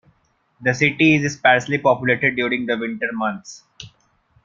The 0.61 0.73
city 0.73 1.13
is 1.17 1.33
sparsely 1.33 1.77
populated 1.77 2.35
during 2.35 2.65
the 2.65 2.75
winter 2.75 3.09
months. 3.13 3.65